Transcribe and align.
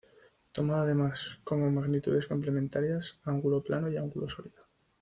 Toma 0.51 0.81
además 0.81 1.39
como 1.43 1.69
magnitudes 1.69 2.25
complementarias: 2.25 3.19
ángulo 3.23 3.61
plano 3.63 3.87
y 3.91 3.97
ángulo 3.97 4.27
sólido. 4.27 4.63